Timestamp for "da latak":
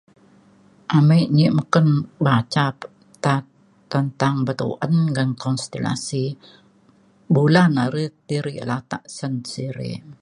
8.57-9.03